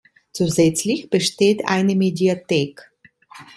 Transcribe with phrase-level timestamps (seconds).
[0.33, 2.91] Zusätzlich besteht eine Mediathek.